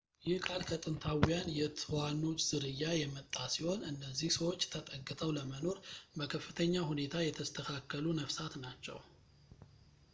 [0.27, 5.77] ይህ ቃል ከጥንታውያን የትኋኖች ዝርያ የመጣ ሲሆን እነዚህ ሰዎችን ተጠግተው ለመኖር
[6.17, 8.99] በከፍተኛ ሁኔታ የተስተካከሉ ነፍሳት ናቸው